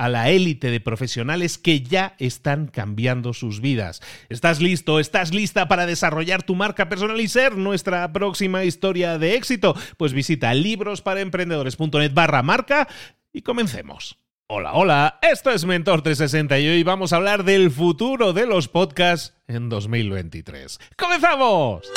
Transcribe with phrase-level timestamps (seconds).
[0.00, 4.00] a la élite de profesionales que ya están cambiando sus vidas.
[4.30, 4.98] ¿Estás listo?
[4.98, 9.76] ¿Estás lista para desarrollar tu marca personal y ser nuestra próxima historia de éxito?
[9.98, 12.88] Pues visita librosparaemprendedores.net barra marca
[13.30, 14.16] y comencemos.
[14.46, 18.68] Hola, hola, esto es Mentor 360 y hoy vamos a hablar del futuro de los
[18.68, 20.80] podcasts en 2023.
[20.96, 21.92] ¡Comenzamos!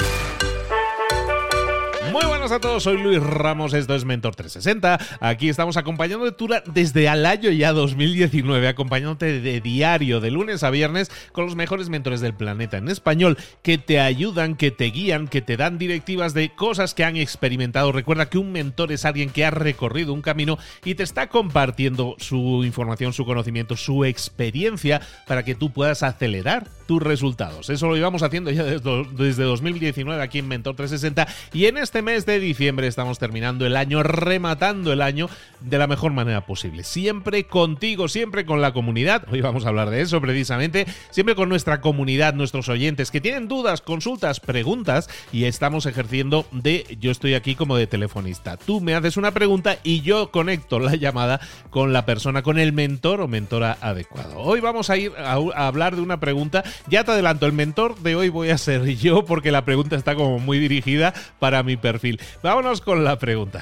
[2.11, 4.99] Muy buenas a todos, soy Luis Ramos, esto es Mentor 360.
[5.19, 11.09] Aquí estamos acompañándote desde al año ya 2019, acompañándote de diario, de lunes a viernes,
[11.31, 15.41] con los mejores mentores del planeta en español, que te ayudan, que te guían, que
[15.41, 17.91] te dan directivas de cosas que han experimentado.
[17.91, 22.15] Recuerda que un mentor es alguien que ha recorrido un camino y te está compartiendo
[22.19, 27.69] su información, su conocimiento, su experiencia para que tú puedas acelerar tus resultados.
[27.69, 32.25] Eso lo íbamos haciendo ya desde 2019 aquí en Mentor 360 y en este mes
[32.25, 36.83] de diciembre estamos terminando el año, rematando el año de la mejor manera posible.
[36.83, 39.25] Siempre contigo, siempre con la comunidad.
[39.31, 40.85] Hoy vamos a hablar de eso precisamente.
[41.11, 46.97] Siempre con nuestra comunidad, nuestros oyentes que tienen dudas, consultas, preguntas y estamos ejerciendo de
[46.99, 48.57] yo estoy aquí como de telefonista.
[48.57, 51.39] Tú me haces una pregunta y yo conecto la llamada
[51.69, 54.39] con la persona, con el mentor o mentora adecuado.
[54.39, 55.33] Hoy vamos a ir a
[55.67, 56.63] hablar de una pregunta.
[56.87, 60.15] Ya te adelanto, el mentor de hoy voy a ser yo porque la pregunta está
[60.15, 62.19] como muy dirigida para mi perfil.
[62.41, 63.61] Vámonos con la pregunta.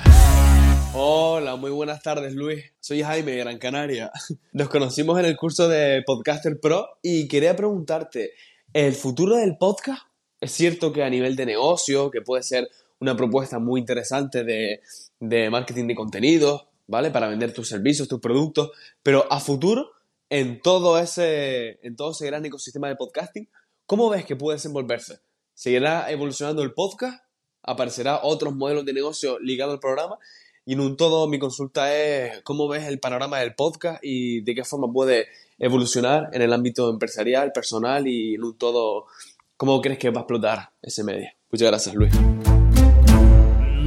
[0.93, 2.63] Hola, muy buenas tardes Luis.
[2.79, 4.11] Soy Jaime de Gran Canaria.
[4.53, 8.33] Nos conocimos en el curso de Podcaster Pro y quería preguntarte,
[8.73, 10.03] ¿el futuro del podcast?
[10.39, 14.81] Es cierto que a nivel de negocio, que puede ser una propuesta muy interesante de,
[15.19, 17.09] de marketing de contenidos, ¿vale?
[17.09, 18.69] Para vender tus servicios, tus productos,
[19.01, 19.89] pero a futuro,
[20.29, 23.49] en todo ese, en todo ese gran ecosistema de podcasting,
[23.87, 25.21] ¿cómo ves que puede desenvolverse?
[25.55, 27.23] ¿Seguirá evolucionando el podcast?
[27.63, 30.17] Aparecerá otros modelos de negocio ligados al programa.
[30.65, 34.53] Y en un todo mi consulta es cómo ves el panorama del podcast y de
[34.53, 35.27] qué forma puede
[35.57, 39.05] evolucionar en el ámbito empresarial, personal y en un todo
[39.57, 41.29] cómo crees que va a explotar ese medio.
[41.49, 42.13] Muchas gracias, Luis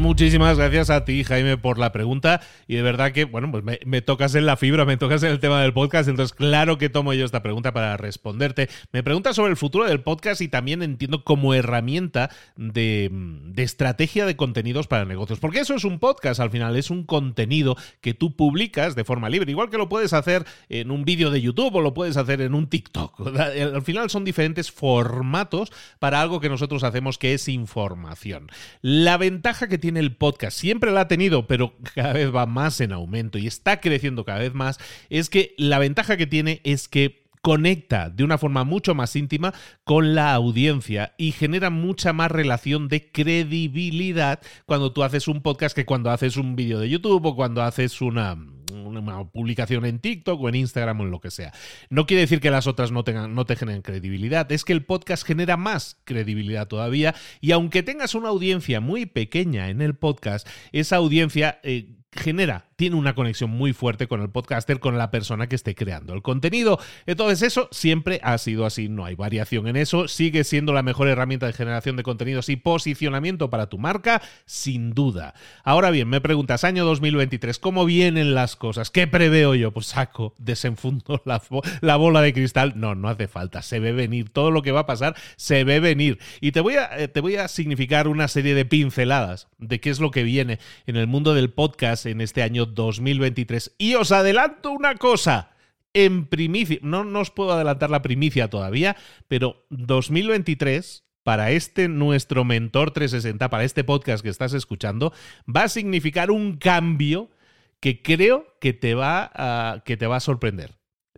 [0.05, 2.41] muchísimas gracias a ti, Jaime, por la pregunta.
[2.69, 5.41] Y de verdad que, bueno, pues me, tocas en la fibra, me tocas en el
[5.41, 6.09] tema del podcast.
[6.09, 8.69] Entonces, claro que tomo yo esta pregunta para responderte.
[8.93, 14.27] Me preguntas sobre el futuro del podcast y también entiendo como herramienta de, de estrategia
[14.27, 15.41] de contenidos para negocios.
[15.41, 19.31] Porque eso es un podcast al final, es un contenido que tú publicas de forma
[19.31, 19.51] libre.
[19.51, 22.55] Igual que lo puedes hacer en un vídeo de YouTube o lo puedes hacer en
[22.55, 23.27] un TikTok.
[23.37, 28.51] Al final son diferentes formatos para algo que nosotros hacemos que es información.
[28.83, 32.81] La ventaja que tiene el podcast, siempre la ha tenido, pero cada vez va más
[32.81, 34.79] en aumento y está creciendo cada vez más,
[35.11, 39.53] es que la ventaja que tiene es que conecta de una forma mucho más íntima
[39.85, 45.77] con la audiencia y genera mucha más relación de credibilidad cuando tú haces un podcast
[45.77, 48.35] que cuando haces un vídeo de YouTube o cuando haces una,
[48.75, 51.53] una publicación en TikTok o en Instagram o en lo que sea.
[51.91, 54.85] No quiere decir que las otras no, tengan, no te generen credibilidad, es que el
[54.85, 60.49] podcast genera más credibilidad todavía y aunque tengas una audiencia muy pequeña en el podcast,
[60.73, 61.61] esa audiencia...
[61.63, 65.75] Eh, genera, tiene una conexión muy fuerte con el podcaster, con la persona que esté
[65.75, 66.79] creando el contenido.
[67.07, 71.09] Entonces eso siempre ha sido así, no hay variación en eso, sigue siendo la mejor
[71.09, 75.35] herramienta de generación de contenidos y posicionamiento para tu marca, sin duda.
[75.63, 78.91] Ahora bien, me preguntas, año 2023, ¿cómo vienen las cosas?
[78.91, 79.73] ¿Qué preveo yo?
[79.73, 81.43] Pues saco, desenfundo la,
[81.81, 82.75] la bola de cristal.
[82.77, 84.31] No, no hace falta, se ve venir.
[84.31, 86.19] Todo lo que va a pasar se ve venir.
[86.41, 89.91] Y te voy a, eh, te voy a significar una serie de pinceladas de qué
[89.91, 93.75] es lo que viene en el mundo del podcast en este año 2023.
[93.79, 95.51] Y os adelanto una cosa.
[95.93, 98.97] En primicia, no, no os puedo adelantar la primicia todavía,
[99.29, 105.13] pero 2023 para este nuestro mentor 360, para este podcast que estás escuchando,
[105.45, 107.31] va a significar un cambio
[107.81, 110.75] que creo que te va que te va a sorprender.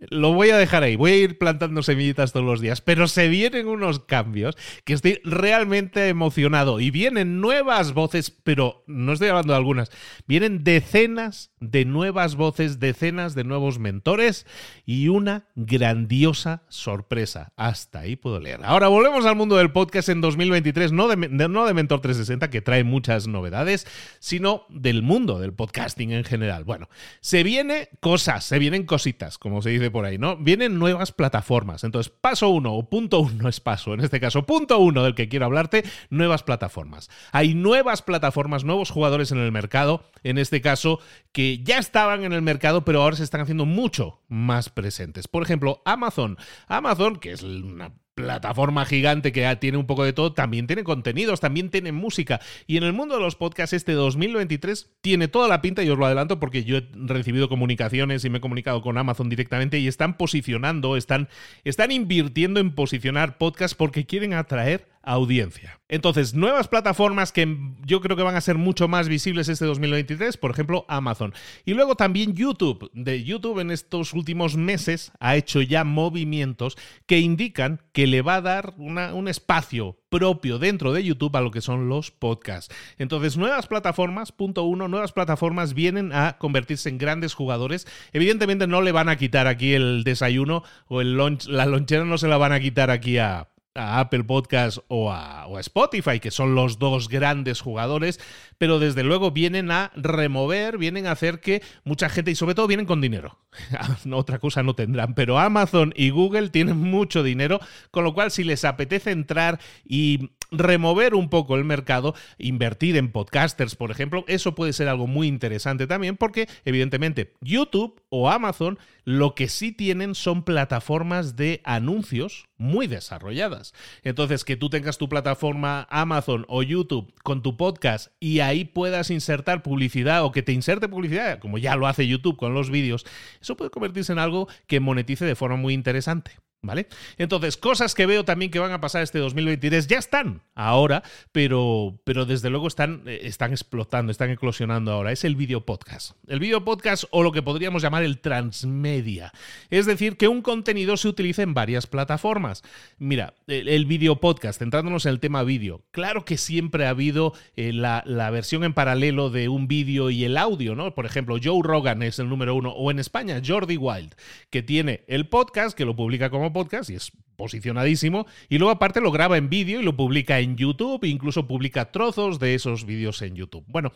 [0.09, 3.29] Lo voy a dejar ahí, voy a ir plantando semillitas todos los días, pero se
[3.29, 9.53] vienen unos cambios que estoy realmente emocionado y vienen nuevas voces, pero no estoy hablando
[9.53, 9.89] de algunas,
[10.27, 14.45] vienen decenas de nuevas voces, decenas de nuevos mentores
[14.85, 17.53] y una grandiosa sorpresa.
[17.55, 18.59] Hasta ahí puedo leer.
[18.63, 22.61] Ahora volvemos al mundo del podcast en 2023, no de, no de Mentor 360, que
[22.61, 23.87] trae muchas novedades,
[24.19, 26.65] sino del mundo del podcasting en general.
[26.65, 26.87] Bueno,
[27.19, 30.37] se viene cosas, se vienen cositas, como se dice por ahí, ¿no?
[30.37, 31.83] Vienen nuevas plataformas.
[31.83, 35.29] Entonces, paso uno, o punto uno es paso, en este caso, punto uno del que
[35.29, 37.09] quiero hablarte, nuevas plataformas.
[37.31, 40.99] Hay nuevas plataformas, nuevos jugadores en el mercado, en este caso,
[41.31, 45.27] que ya estaban en el mercado, pero ahora se están haciendo mucho más presentes.
[45.27, 46.37] Por ejemplo, Amazon.
[46.67, 51.39] Amazon, que es una plataforma gigante que tiene un poco de todo, también tiene contenidos,
[51.39, 52.41] también tiene música.
[52.65, 55.99] Y en el mundo de los podcasts, este 2023 tiene toda la pinta, y os
[55.99, 59.87] lo adelanto porque yo he recibido comunicaciones y me he comunicado con Amazon directamente y
[59.87, 61.29] están posicionando, están,
[61.63, 65.79] están invirtiendo en posicionar podcasts porque quieren atraer audiencia.
[65.87, 70.35] Entonces, nuevas plataformas que yo creo que van a ser mucho más visibles este 2023,
[70.35, 71.33] por ejemplo, Amazon.
[71.63, 72.91] Y luego también YouTube.
[72.93, 78.35] De YouTube en estos últimos meses ha hecho ya movimientos que indican que le va
[78.35, 82.73] a dar un espacio propio dentro de YouTube a lo que son los podcasts.
[82.97, 87.87] Entonces, nuevas plataformas, punto uno, nuevas plataformas vienen a convertirse en grandes jugadores.
[88.11, 92.27] Evidentemente no le van a quitar aquí el desayuno o el la lonchera no se
[92.27, 96.77] la van a quitar aquí a a Apple Podcast o a, Spotify, que son los
[96.77, 98.19] dos grandes jugadores,
[98.57, 102.67] pero desde luego vienen a remover, vienen a hacer que mucha gente, y sobre todo
[102.67, 103.39] vienen con dinero,
[104.11, 107.59] otra cosa no tendrán, pero Amazon y Google tienen mucho dinero,
[107.91, 113.11] con lo cual si les apetece entrar y remover un poco el mercado, invertir en
[113.11, 118.79] podcasters, por ejemplo, eso puede ser algo muy interesante también porque evidentemente YouTube o Amazon
[119.03, 123.73] lo que sí tienen son plataformas de anuncios muy desarrolladas.
[124.03, 129.09] Entonces, que tú tengas tu plataforma Amazon o YouTube con tu podcast y ahí puedas
[129.09, 133.05] insertar publicidad o que te inserte publicidad, como ya lo hace YouTube con los vídeos,
[133.41, 136.31] eso puede convertirse en algo que monetice de forma muy interesante.
[136.67, 136.87] ¿Vale?
[137.17, 141.97] Entonces, cosas que veo también que van a pasar este 2023 ya están ahora, pero,
[142.03, 145.13] pero desde luego están, eh, están explotando, están eclosionando ahora.
[145.13, 146.17] Es el video podcast.
[146.27, 149.31] El video podcast o lo que podríamos llamar el transmedia.
[149.69, 152.63] Es decir, que un contenido se utilice en varias plataformas.
[152.97, 155.85] Mira, el, video podcast, centrándonos en el tema vídeo.
[155.91, 160.25] Claro que siempre ha habido eh, la, la, versión en paralelo de un vídeo y
[160.25, 160.93] el audio, ¿no?
[160.93, 164.15] Por ejemplo, Joe Rogan es el número uno, o en España, Jordi Wild,
[164.49, 168.25] que tiene el podcast, que lo publica como podcast y es posicionadísimo.
[168.49, 172.39] Y luego aparte lo graba en vídeo y lo publica en YouTube, incluso publica trozos
[172.39, 173.63] de esos vídeos en YouTube.
[173.67, 173.93] Bueno,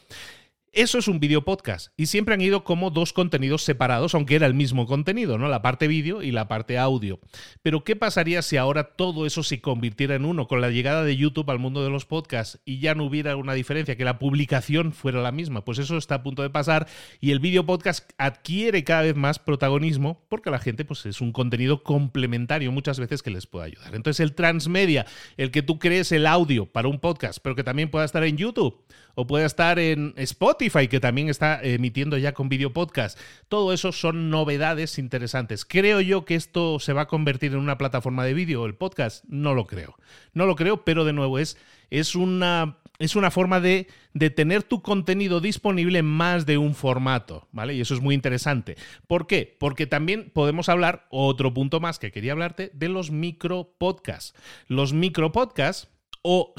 [0.74, 4.48] eso es un video podcast y siempre han ido como dos contenidos separados, aunque era
[4.48, 5.50] el mismo contenido, ¿no?
[5.50, 7.20] La parte vídeo y la parte audio.
[7.62, 11.18] Pero ¿qué pasaría si ahora todo eso se convirtiera en uno con la llegada de
[11.18, 14.94] YouTube al mundo de los podcasts y ya no hubiera una diferencia, que la publicación
[14.94, 15.66] fuera la misma?
[15.66, 16.88] Pues eso está a punto de pasar
[17.20, 21.34] y el video podcast adquiere cada vez más protagonismo porque la gente pues es un
[21.34, 23.94] contenido complementario muchas veces que les puede ayudar.
[23.94, 27.92] Entonces el transmedia, el que tú crees el audio para un podcast, pero que también
[27.92, 28.82] pueda estar en YouTube
[29.16, 33.20] o pueda estar en Spotify que también está emitiendo ya con video podcast.
[33.50, 35.66] Todo eso son novedades interesantes.
[35.66, 39.24] ¿Creo yo que esto se va a convertir en una plataforma de vídeo, el podcast?
[39.28, 39.96] No lo creo.
[40.34, 41.58] No lo creo, pero de nuevo es,
[41.90, 46.76] es una es una forma de, de, tener tu contenido disponible en más de un
[46.76, 47.74] formato, ¿vale?
[47.74, 48.76] Y eso es muy interesante.
[49.08, 49.58] ¿Por qué?
[49.60, 54.36] Porque también podemos hablar, otro punto más que quería hablarte, de los micro podcasts.
[54.68, 55.90] Los micro podcasts
[56.24, 56.54] o,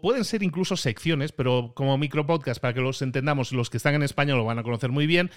[0.00, 3.94] pueden ser incluso secciones, pero como micro podcast, para que los entendamos, los que están
[3.94, 5.30] en España lo van a conocer muy bien,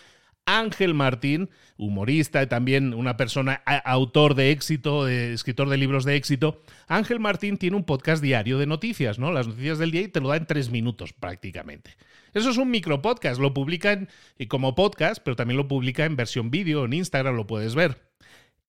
[0.45, 6.62] Ángel Martín, humorista y también una persona autor de éxito, escritor de libros de éxito.
[6.88, 9.33] Ángel Martín tiene un podcast diario de noticias, ¿no?
[9.33, 11.97] Las noticias del día y te lo da en tres minutos prácticamente.
[12.33, 14.07] Eso es un micro podcast, lo publican
[14.47, 18.07] como podcast, pero también lo publica en versión vídeo, en Instagram lo puedes ver.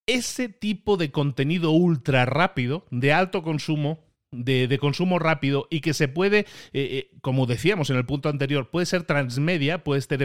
[0.06, 6.08] Ese tipo de contenido ultra rápido, de alto consumo, de, consumo rápido y que se
[6.08, 10.22] puede, eh, eh, como decíamos en el punto anterior, puede ser transmedia, puede estar,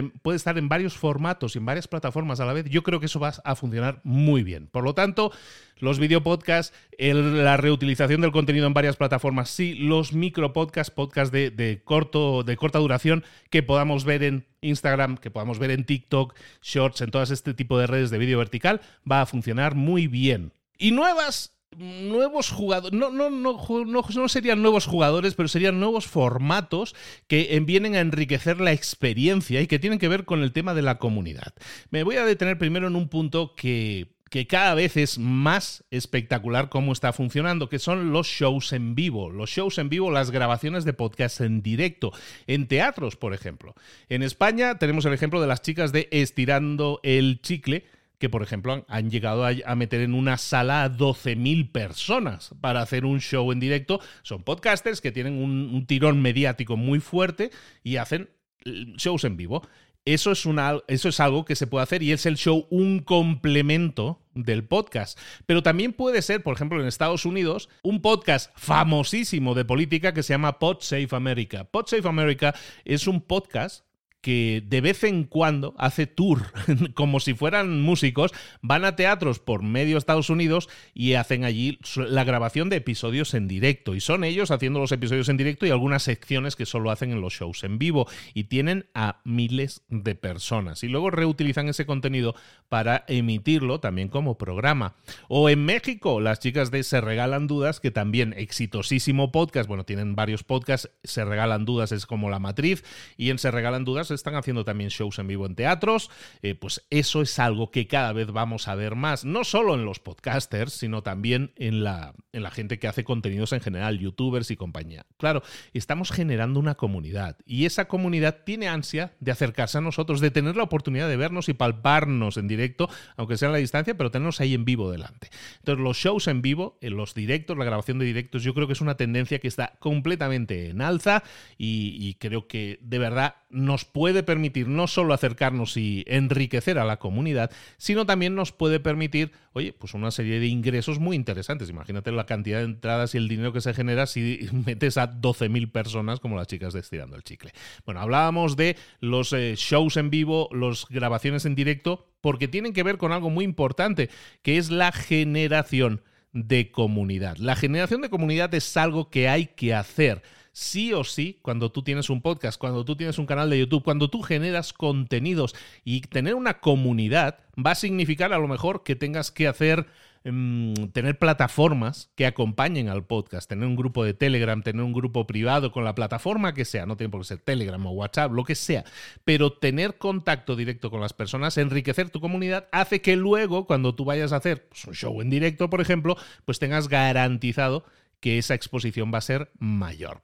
[0.58, 3.32] en, varios formatos y en varias plataformas a la vez, yo creo que eso va
[3.44, 4.66] a funcionar muy bien.
[4.66, 5.32] Por lo tanto,
[5.78, 11.82] los videopodcasts, la reutilización del contenido en varias plataformas, sí, los micropodcasts, podcasts de, de,
[11.82, 17.00] corto, de corta duración que podamos ver en Instagram, que podamos ver en TikTok, Shorts,
[17.00, 18.80] en todas este tipo de redes de vídeo vertical,
[19.10, 20.52] va a funcionar muy bien.
[20.76, 26.94] Y nuevas nuevos jugadores, no, no, no, no, serían nuevos jugadores, pero serían nuevos formatos
[27.26, 30.82] que vienen a enriquecer la experiencia y que tienen que ver con el tema de
[30.82, 31.54] la comunidad.
[31.90, 36.68] Me voy a detener primero en un punto que, que cada vez es más espectacular
[36.68, 39.30] cómo está funcionando, que son los shows en vivo.
[39.30, 42.12] Los shows en vivo, las grabaciones de podcast en directo,
[42.48, 43.76] en teatros, por ejemplo.
[44.08, 47.84] En España tenemos el ejemplo de las chicas de Estirando el Chicle,
[48.18, 53.04] que, por ejemplo, han, llegado a, meter en una sala a 12.000 personas para hacer
[53.04, 54.00] un show en directo.
[54.22, 57.50] Son podcasters que tienen un, tirón mediático muy fuerte
[57.82, 58.30] y hacen
[58.64, 59.62] eh, shows en vivo.
[60.06, 60.46] Eso es,
[60.88, 65.18] eso es algo que se puede hacer y es el show un complemento del podcast.
[65.46, 70.22] Pero también puede ser, por ejemplo, en Estados Unidos, un podcast famosísimo de política que
[70.22, 71.64] se llama Pod Safe America.
[71.64, 72.54] Pod Safe America
[72.84, 73.86] es un podcast
[74.24, 76.50] que de vez en cuando hace tour,
[76.94, 82.24] como si fueran músicos, van a teatros por medio Estados Unidos y hacen allí la
[82.24, 83.94] grabación de episodios en directo.
[83.94, 87.20] Y son ellos haciendo los episodios en directo y algunas secciones que solo hacen en
[87.20, 88.08] los shows en vivo.
[88.32, 90.82] Y tienen a miles de personas.
[90.84, 92.34] Y luego reutilizan ese contenido
[92.70, 94.94] para emitirlo también como programa.
[95.28, 100.16] O en México, las chicas de Se Regalan Dudas, que también exitosísimo podcast, bueno, tienen
[100.16, 102.84] varios podcasts, Se Regalan Dudas es como la matriz,
[103.18, 106.10] y en Se Regalan Dudas están haciendo también shows en vivo en teatros,
[106.42, 109.84] eh, pues eso es algo que cada vez vamos a ver más, no solo en
[109.84, 114.50] los podcasters, sino también en la, en la gente que hace contenidos en general, youtubers
[114.50, 115.06] y compañía.
[115.16, 115.42] Claro,
[115.72, 120.56] estamos generando una comunidad y esa comunidad tiene ansia de acercarse a nosotros, de tener
[120.56, 124.40] la oportunidad de vernos y palparnos en directo, aunque sea a la distancia, pero tenernos
[124.40, 125.30] ahí en vivo delante.
[125.58, 128.74] Entonces, los shows en vivo, en los directos, la grabación de directos, yo creo que
[128.74, 131.22] es una tendencia que está completamente en alza
[131.58, 136.78] y, y creo que de verdad nos puede puede permitir no solo acercarnos y enriquecer
[136.78, 141.16] a la comunidad, sino también nos puede permitir, oye, pues una serie de ingresos muy
[141.16, 141.70] interesantes.
[141.70, 145.72] Imagínate la cantidad de entradas y el dinero que se genera si metes a 12.000
[145.72, 147.52] personas como las chicas de el Chicle.
[147.86, 152.82] Bueno, hablábamos de los eh, shows en vivo, las grabaciones en directo, porque tienen que
[152.82, 154.10] ver con algo muy importante,
[154.42, 156.02] que es la generación
[156.34, 157.38] de comunidad.
[157.38, 160.20] La generación de comunidad es algo que hay que hacer
[160.54, 163.82] sí o sí, cuando tú tienes un podcast, cuando tú tienes un canal de YouTube,
[163.82, 165.54] cuando tú generas contenidos.
[165.84, 169.86] Y tener una comunidad, va a significar a lo mejor que tengas que hacer
[170.22, 175.26] em, tener plataformas que acompañen al podcast, tener un grupo de Telegram, tener un grupo
[175.26, 178.44] privado con la plataforma que sea, no tiene por qué ser Telegram o WhatsApp, lo
[178.44, 178.84] que sea,
[179.24, 184.04] pero tener contacto directo con las personas, enriquecer tu comunidad, hace que luego cuando tú
[184.04, 187.84] vayas a hacer pues, un show en directo, por ejemplo, pues tengas garantizado
[188.24, 190.22] que esa exposición va a ser mayor.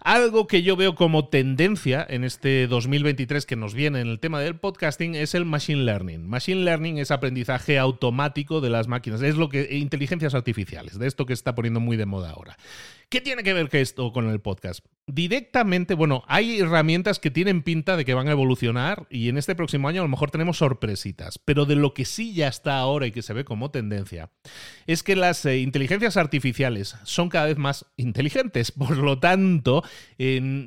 [0.00, 4.40] Algo que yo veo como tendencia en este 2023 que nos viene en el tema
[4.40, 6.26] del podcasting es el machine learning.
[6.26, 11.24] Machine learning es aprendizaje automático de las máquinas, es lo que inteligencias artificiales, de esto
[11.24, 12.56] que está poniendo muy de moda ahora.
[13.08, 14.84] ¿Qué tiene que ver que esto con el podcast?
[15.06, 19.54] Directamente, bueno, hay herramientas que tienen pinta de que van a evolucionar y en este
[19.54, 23.06] próximo año a lo mejor tenemos sorpresitas, pero de lo que sí ya está ahora
[23.06, 24.32] y que se ve como tendencia
[24.88, 29.84] es que las eh, inteligencias artificiales son cada vez más inteligentes, por lo tanto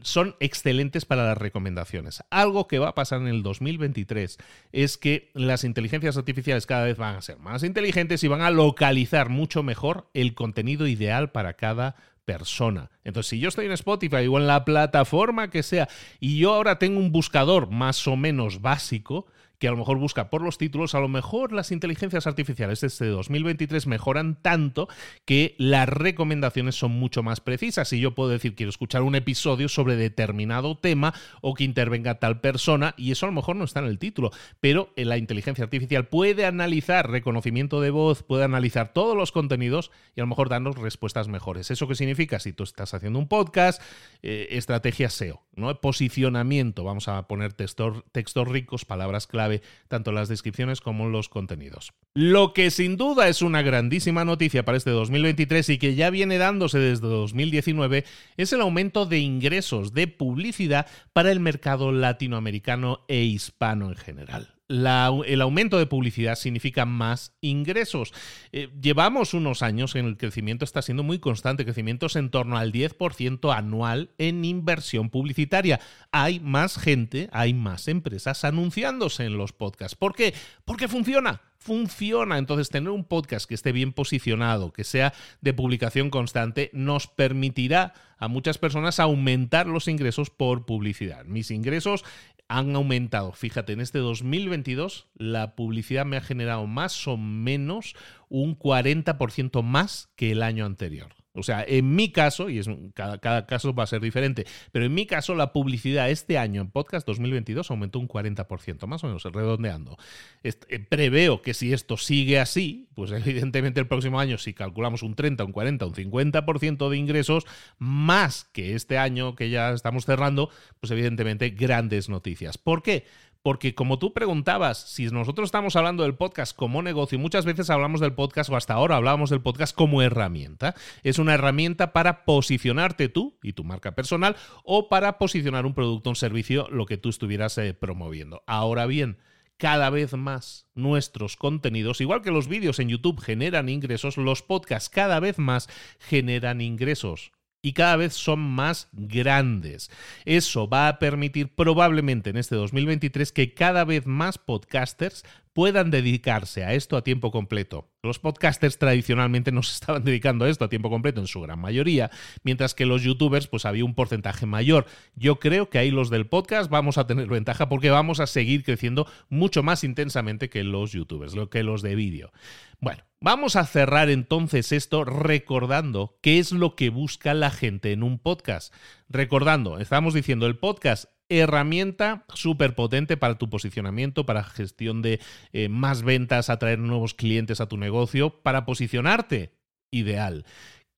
[0.04, 2.24] son excelentes para las recomendaciones.
[2.30, 4.38] Algo que va a pasar en el 2023
[4.72, 8.52] es que las inteligencias artificiales cada vez van a ser más inteligentes y van a
[8.52, 11.98] localizar mucho mejor el contenido ideal para cada
[12.30, 12.92] persona.
[13.04, 16.78] Entonces, si yo estoy en Spotify o en la plataforma que sea y yo ahora
[16.78, 19.26] tengo un buscador más o menos básico,
[19.60, 22.88] que a lo mejor busca por los títulos, a lo mejor las inteligencias artificiales de
[22.88, 24.88] este 2023 mejoran tanto
[25.26, 27.92] que las recomendaciones son mucho más precisas.
[27.94, 32.40] Y yo puedo decir, quiero escuchar un episodio sobre determinado tema o que intervenga tal
[32.40, 36.08] persona, y eso a lo mejor no está en el título, pero la inteligencia artificial
[36.08, 40.78] puede analizar reconocimiento de voz, puede analizar todos los contenidos y a lo mejor darnos
[40.78, 41.70] respuestas mejores.
[41.72, 42.40] ¿Eso qué significa?
[42.40, 43.82] Si tú estás haciendo un podcast,
[44.22, 45.42] eh, estrategia SEO.
[45.56, 45.74] ¿no?
[45.82, 49.49] Posicionamiento, vamos a poner textos, textos ricos, palabras clave,
[49.88, 51.94] tanto las descripciones como los contenidos.
[52.14, 56.38] Lo que sin duda es una grandísima noticia para este 2023 y que ya viene
[56.38, 58.06] dándose desde 2019
[58.38, 64.59] es el aumento de ingresos de publicidad para el mercado latinoamericano e hispano en general
[64.70, 68.14] el aumento de publicidad significa más ingresos.
[68.52, 72.72] Eh, llevamos unos años en el crecimiento está siendo muy constante, crecimientos en torno al
[72.72, 75.80] 10% anual en inversión publicitaria.
[76.12, 79.96] Hay más gente, hay más empresas anunciándose en los podcasts.
[79.96, 80.34] ¿Por qué?
[80.66, 82.38] Porque funciona funciona.
[82.38, 87.94] Entonces, tener un podcast que esté bien posicionado, que sea de publicación constante, nos permitirá
[88.18, 91.26] a muchas personas aumentar los ingresos por publicidad.
[91.26, 92.06] Mis ingresos
[92.50, 93.32] han aumentado.
[93.32, 97.96] Fíjate, en este 2022 la publicidad me ha generado más o menos
[98.28, 101.19] un 40% más que el año anterior.
[101.34, 104.94] O sea, en mi caso, y es, cada, caso va a ser diferente, pero en
[104.94, 109.24] mi caso la publicidad este año en Podcast 2022 aumentó un 40%, más o menos,
[109.24, 109.98] redondeando.
[110.44, 110.54] Eh,
[110.90, 115.44] preveo que si esto sigue así, pues evidentemente el próximo año, si calculamos un 30,
[115.46, 117.46] un 40, un 50% de ingresos,
[117.78, 122.58] más que este año que ya estamos cerrando, pues evidentemente grandes noticias.
[122.58, 123.06] ¿Por qué?
[123.42, 128.02] Porque como tú preguntabas, si nosotros estamos hablando del podcast como negocio, muchas veces hablamos
[128.02, 130.76] del podcast o hasta ahora hablábamos del podcast como herramienta.
[131.04, 136.10] Es una herramienta para posicionarte tú y tu marca personal o para posicionar un producto
[136.10, 138.44] un servicio, lo que tú estuvieras eh, promoviendo.
[138.46, 139.20] Ahora bien,
[139.56, 144.90] cada vez más nuestros contenidos, igual que los vídeos en YouTube generan ingresos, los podcasts
[144.90, 145.70] cada vez más
[146.00, 147.32] generan ingresos
[147.62, 149.92] y cada vez son más grandes.
[150.26, 156.64] Eso va a permitir probablemente en este 2023 que cada vez más podcasters puedan dedicarse
[156.64, 157.92] a esto a tiempo completo.
[158.04, 161.60] Los podcasters tradicionalmente no se estaban dedicando a esto a tiempo completo en su gran
[161.60, 162.12] mayoría,
[162.44, 164.86] mientras que los youtubers pues había un porcentaje mayor.
[165.16, 168.64] Yo creo que ahí los del podcast vamos a tener ventaja porque vamos a seguir
[168.64, 172.32] creciendo mucho más intensamente que los youtubers, que los de vídeo.
[172.80, 178.04] Bueno, vamos a cerrar entonces esto recordando qué es lo que busca la gente en
[178.04, 178.74] un podcast.
[179.10, 185.20] Recordando, estamos diciendo el podcast herramienta súper potente para tu posicionamiento, para gestión de
[185.54, 189.52] eh, más ventas, atraer nuevos clientes a tu negocio, para posicionarte.
[189.92, 190.46] Ideal.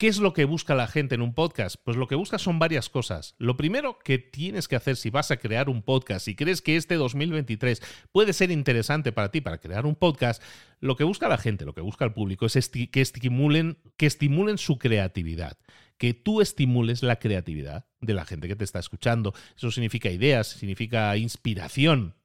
[0.01, 1.75] ¿Qué es lo que busca la gente en un podcast?
[1.83, 3.35] Pues lo que busca son varias cosas.
[3.37, 6.75] Lo primero que tienes que hacer si vas a crear un podcast, si crees que
[6.75, 10.41] este 2023 puede ser interesante para ti para crear un podcast,
[10.79, 14.57] lo que busca la gente, lo que busca el público es que estimulen, que estimulen
[14.57, 15.59] su creatividad,
[16.01, 19.35] que tú estimules la creatividad de la gente que te está escuchando.
[19.55, 22.15] Eso significa ideas, significa inspiración.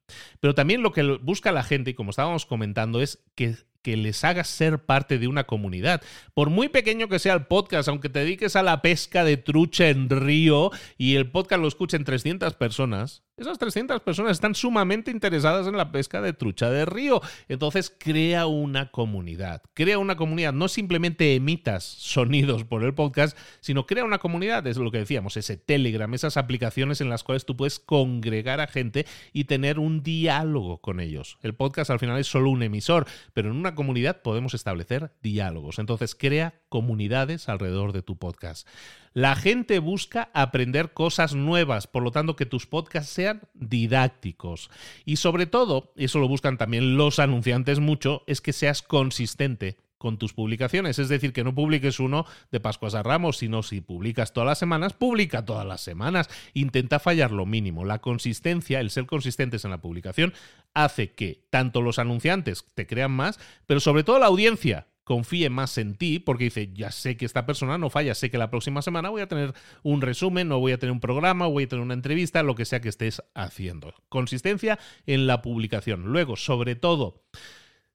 [0.41, 3.55] Pero también lo que busca la gente, y como estábamos comentando, es que
[3.87, 6.03] que les hagas ser parte de una comunidad.
[6.35, 9.91] Por muy pequeño que sea el podcast, aunque te dediques a la pesca de trucha
[9.91, 15.67] en río y el podcast lo escuchen 300 personas, esas 300 personas están sumamente interesadas
[15.67, 17.21] en la pesca de trucha de río.
[17.49, 19.61] Entonces crea una comunidad.
[19.75, 20.55] Crea una comunidad.
[20.55, 24.67] No simplemente emitas sonidos por el podcast, sino crea una comunidad.
[24.67, 28.69] Es lo que decíamos, ese Telegram, esas aplicaciones en las cuales tú puedes congregar a
[28.69, 31.37] gente y tener un diálogo con ellos.
[31.43, 35.79] El podcast al final es solo un emisor, pero en una comunidad podemos establecer diálogos.
[35.79, 38.67] Entonces crea comunidades alrededor de tu podcast.
[39.13, 44.71] La gente busca aprender cosas nuevas, por lo tanto que tus podcasts sean didácticos.
[45.05, 50.19] Y sobre todo, eso lo buscan también los anunciantes mucho, es que seas consistente con
[50.19, 51.01] tus publicaciones.
[51.01, 54.57] Es decir, que no publiques uno de Pascuas a Ramos, sino si publicas todas las
[54.57, 56.31] semanas, publica todas las semanas.
[56.55, 57.85] Intenta fallar lo mínimo.
[57.85, 60.33] La consistencia, el ser consistentes en la publicación,
[60.75, 65.77] hace que tanto los anunciantes te crean más, pero sobre todo la audiencia confíe más
[65.77, 68.83] en ti porque dice, ya sé que esta persona no falla, sé que la próxima
[68.83, 71.69] semana voy a tener un resumen o voy a tener un programa o voy a
[71.69, 73.93] tener una entrevista, lo que sea que estés haciendo.
[74.09, 76.13] Consistencia en la publicación.
[76.13, 77.25] Luego, sobre todo,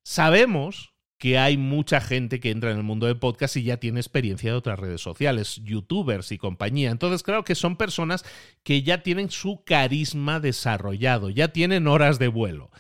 [0.04, 0.91] sabemos
[1.22, 4.50] que hay mucha gente que entra en el mundo del podcast y ya tiene experiencia
[4.50, 6.90] de otras redes sociales, youtubers y compañía.
[6.90, 8.26] Entonces, creo que son personas
[8.64, 12.72] que ya tienen su carisma desarrollado, ya tienen horas de vuelo.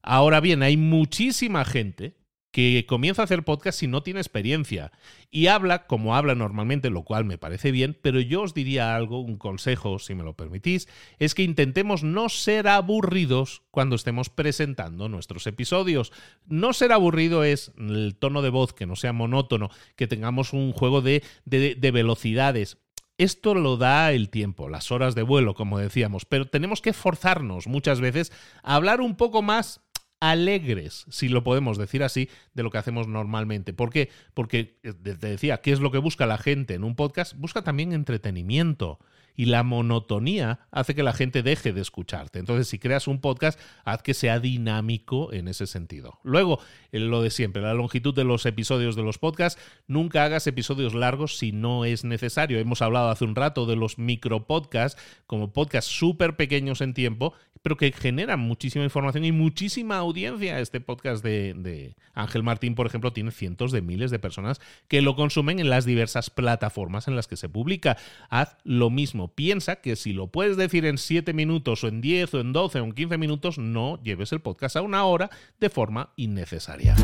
[0.00, 2.14] Ahora bien, hay muchísima gente
[2.50, 4.92] que comienza a hacer podcast si no tiene experiencia
[5.30, 9.20] y habla como habla normalmente, lo cual me parece bien, pero yo os diría algo,
[9.20, 15.08] un consejo, si me lo permitís, es que intentemos no ser aburridos cuando estemos presentando
[15.08, 16.12] nuestros episodios.
[16.46, 20.72] No ser aburrido es el tono de voz que no sea monótono, que tengamos un
[20.72, 22.78] juego de, de, de velocidades.
[23.16, 27.66] Esto lo da el tiempo, las horas de vuelo, como decíamos, pero tenemos que forzarnos
[27.66, 28.32] muchas veces
[28.62, 29.82] a hablar un poco más
[30.20, 33.72] alegres, si lo podemos decir así, de lo que hacemos normalmente.
[33.72, 34.10] ¿Por qué?
[34.34, 37.34] Porque, eh, te decía, ¿qué es lo que busca la gente en un podcast?
[37.36, 38.98] Busca también entretenimiento.
[39.36, 42.38] Y la monotonía hace que la gente deje de escucharte.
[42.38, 46.18] Entonces, si creas un podcast, haz que sea dinámico en ese sentido.
[46.22, 46.60] Luego,
[46.92, 51.38] lo de siempre, la longitud de los episodios de los podcasts, nunca hagas episodios largos
[51.38, 52.58] si no es necesario.
[52.58, 57.76] Hemos hablado hace un rato de los micropodcasts como podcasts súper pequeños en tiempo, pero
[57.76, 60.60] que generan muchísima información y muchísima audiencia.
[60.60, 65.02] Este podcast de, de Ángel Martín, por ejemplo, tiene cientos de miles de personas que
[65.02, 67.96] lo consumen en las diversas plataformas en las que se publica.
[68.30, 72.34] Haz lo mismo piensa que si lo puedes decir en 7 minutos o en 10
[72.34, 75.70] o en 12 o en 15 minutos, no lleves el podcast a una hora de
[75.70, 76.96] forma innecesaria.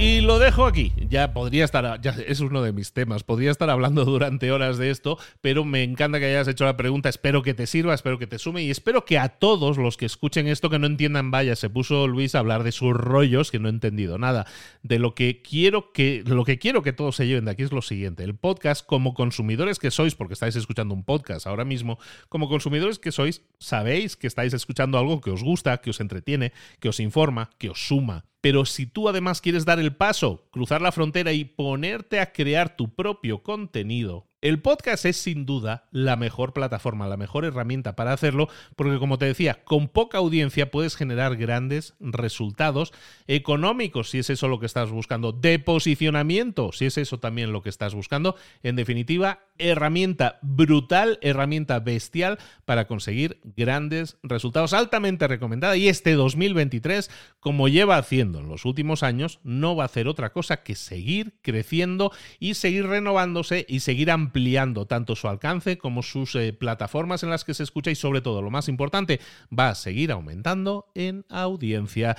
[0.00, 0.94] Y lo dejo aquí.
[1.10, 5.18] Ya podría estar, es uno de mis temas, podría estar hablando durante horas de esto,
[5.42, 7.10] pero me encanta que hayas hecho la pregunta.
[7.10, 10.06] Espero que te sirva, espero que te sume y espero que a todos los que
[10.06, 13.58] escuchen esto que no entiendan, vaya, se puso Luis a hablar de sus rollos que
[13.58, 14.46] no he entendido nada.
[14.82, 17.72] De lo que quiero que lo que quiero que todos se lleven de aquí es
[17.72, 18.24] lo siguiente.
[18.24, 21.98] El podcast como consumidores que sois, porque estáis escuchando un podcast ahora mismo,
[22.30, 26.54] como consumidores que sois, sabéis que estáis escuchando algo que os gusta, que os entretiene,
[26.78, 30.82] que os informa, que os suma pero si tú además quieres dar el paso, cruzar
[30.82, 36.16] la frontera y ponerte a crear tu propio contenido, el podcast es sin duda la
[36.16, 40.96] mejor plataforma, la mejor herramienta para hacerlo, porque como te decía, con poca audiencia puedes
[40.96, 42.94] generar grandes resultados
[43.26, 47.62] económicos, si es eso lo que estás buscando, de posicionamiento, si es eso también lo
[47.62, 48.34] que estás buscando.
[48.62, 55.76] En definitiva, herramienta brutal, herramienta bestial para conseguir grandes resultados, altamente recomendada.
[55.76, 60.32] Y este 2023, como lleva haciendo en los últimos años, no va a hacer otra
[60.32, 66.34] cosa que seguir creciendo y seguir renovándose y seguir ampliando tanto su alcance como sus
[66.34, 69.20] eh, plataformas en las que se escucha y sobre todo, lo más importante,
[69.56, 72.16] va a seguir aumentando en audiencia.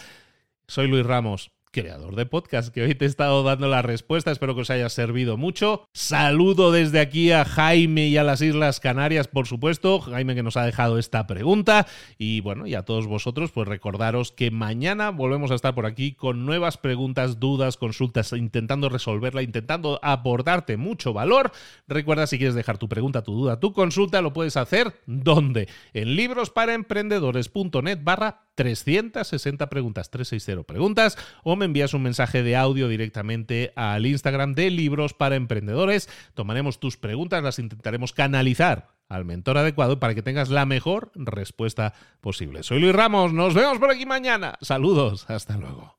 [0.67, 4.55] Soy Luis Ramos creador de podcast, que hoy te he estado dando la respuesta, espero
[4.55, 5.87] que os haya servido mucho.
[5.93, 10.57] Saludo desde aquí a Jaime y a las Islas Canarias, por supuesto, Jaime que nos
[10.57, 15.51] ha dejado esta pregunta y bueno, y a todos vosotros, pues recordaros que mañana volvemos
[15.51, 21.51] a estar por aquí con nuevas preguntas, dudas, consultas, intentando resolverla, intentando aportarte mucho valor.
[21.87, 25.69] Recuerda si quieres dejar tu pregunta, tu duda, tu consulta, lo puedes hacer ¿dónde?
[25.93, 33.73] En librosparaemprendedores.net barra 360 preguntas, 360 preguntas, o me envías un mensaje de audio directamente
[33.75, 36.09] al Instagram de Libros para Emprendedores.
[36.33, 41.93] Tomaremos tus preguntas, las intentaremos canalizar al mentor adecuado para que tengas la mejor respuesta
[42.21, 42.63] posible.
[42.63, 44.57] Soy Luis Ramos, nos vemos por aquí mañana.
[44.61, 45.97] Saludos, hasta luego.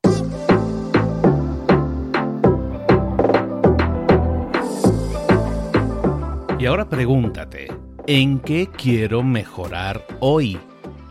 [6.59, 7.67] Y ahora pregúntate,
[8.07, 10.61] ¿en qué quiero mejorar hoy?